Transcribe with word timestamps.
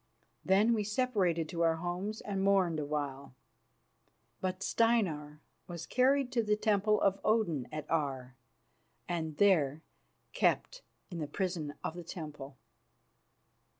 Then 0.43 0.73
we 0.73 0.83
separated 0.83 1.47
to 1.49 1.61
our 1.61 1.75
homes 1.75 2.21
and 2.21 2.41
mourned 2.41 2.79
a 2.79 2.85
while. 2.85 3.35
But 4.39 4.63
Steinar 4.63 5.41
was 5.67 5.85
carried 5.85 6.31
to 6.31 6.41
the 6.41 6.55
temple 6.55 6.99
of 6.99 7.19
Odin 7.23 7.67
at 7.71 7.85
Aar, 7.87 8.35
and 9.07 9.37
there 9.37 9.83
kept 10.33 10.81
in 11.11 11.19
the 11.19 11.27
prison 11.27 11.75
of 11.83 11.93
the 11.93 12.03
temple. 12.03 12.57